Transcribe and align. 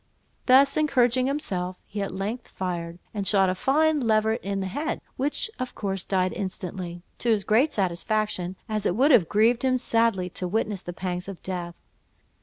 Thus 0.47 0.77
encouraging 0.77 1.27
himself, 1.27 1.77
he 1.85 2.01
at 2.01 2.11
length 2.11 2.47
fired, 2.47 2.97
and 3.13 3.27
shot 3.27 3.51
a 3.51 3.53
fine 3.53 3.99
leveret 3.99 4.41
in 4.41 4.59
the 4.59 4.65
head, 4.65 4.99
which 5.15 5.51
of 5.59 5.75
course 5.75 6.03
died 6.05 6.33
instantly, 6.33 7.03
to 7.19 7.29
his 7.29 7.43
great 7.43 7.71
satisfaction, 7.71 8.55
as 8.67 8.87
it 8.87 8.95
would 8.95 9.11
have 9.11 9.29
grieved 9.29 9.63
him 9.63 9.77
sadly 9.77 10.27
to 10.31 10.47
witness 10.47 10.81
the 10.81 10.91
pangs 10.91 11.27
of 11.27 11.39
death. 11.43 11.75